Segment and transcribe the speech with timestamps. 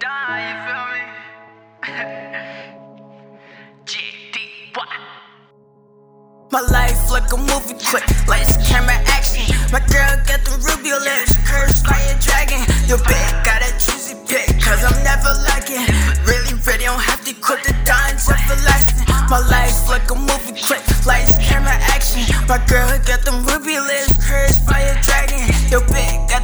[0.00, 1.00] die, you feel me?
[6.54, 9.42] My life like a movie clip, lights, camera, action.
[9.72, 12.62] My girl got the ruby lips, cursed like a dragon.
[12.86, 15.82] Your bitch got a juicy pick, cause I'm never lacking.
[16.22, 19.02] Really, really don't have to quit the dimes everlasting.
[19.26, 22.22] My life like a movie clip, lights, camera, action.
[22.46, 25.42] My girl got them ruby lips, cursed by a dragon.
[25.74, 26.43] Your bitch got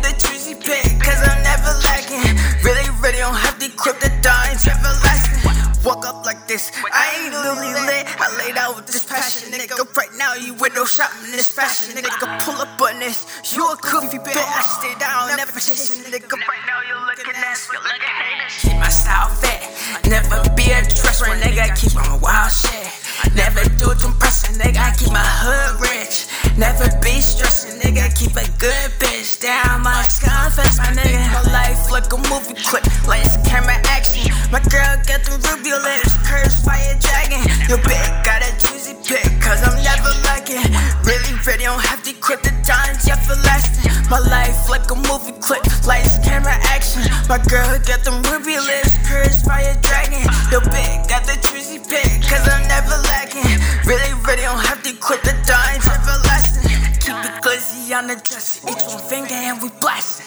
[6.51, 8.11] this, I ain't really lit.
[8.19, 9.79] I laid out with this passion, nigga.
[9.95, 12.11] Right now, you window shopping this fashion, nigga.
[12.43, 13.23] Pull up on this,
[13.55, 14.35] you a goofy bitch.
[14.35, 16.27] I stay down, never chasing, nigga.
[16.27, 18.51] Right now, you looking ass, a hater.
[18.67, 19.63] Keep my style fit,
[20.11, 21.71] never be a dresser, nigga.
[21.79, 22.91] Keep on wild shit.
[23.37, 24.81] Never do it to impress a nigga.
[24.81, 26.27] I keep my hood rich.
[26.59, 28.11] Never be stressing, nigga.
[28.19, 29.83] Keep a good bitch down.
[29.83, 31.21] My confess, my nigga.
[31.31, 32.83] My life like a movie clip.
[33.07, 34.33] Lights, camera, action.
[34.51, 36.10] My girl got the ruby lips.
[44.11, 45.63] My life like a movie clip.
[45.87, 47.03] Lights, camera, action.
[47.29, 48.99] My girl got them ruby lips.
[49.07, 50.27] cursed by a dragon.
[50.51, 52.19] Your bitch got the juicy pick.
[52.27, 53.47] Cause I'm never lacking.
[53.87, 56.75] Really, really don't have to quit the dimes everlasting.
[56.99, 58.69] Keep it glizzy on the dresser.
[58.69, 60.27] Each one finger and we blasting.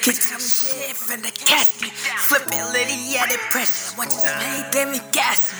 [0.00, 1.92] He tell me shit from the casket.
[1.92, 3.94] Flip it, litty, yeah, pressure.
[3.98, 5.58] Watch his name, then me gassing.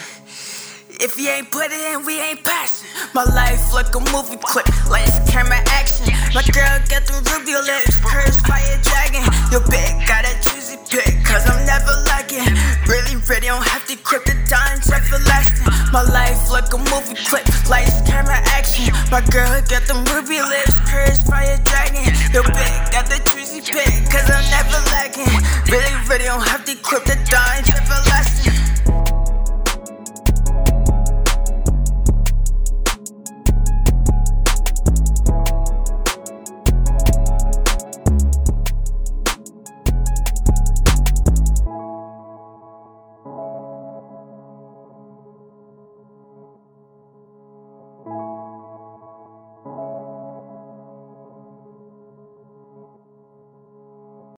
[1.00, 2.88] If you ain't put it in, we ain't passing.
[3.14, 6.06] My life like a movie clip, lights, camera, action.
[6.34, 7.24] My girl got them
[7.66, 9.22] your lips cursed by a dragon.
[9.50, 12.42] Your bitch got a juicy pick, cause I'm never lacking.
[12.86, 15.66] Really, really don't have to quit the dime check for lasting.
[15.92, 18.92] My life like a movie clip, lights, camera, action.
[19.10, 22.04] My girl got the ruby lips cursed by a dragon.
[22.32, 25.30] Your bitch got the juicy pick, cause I'm never lacking.
[25.70, 27.91] Really, really don't have to quit the dime check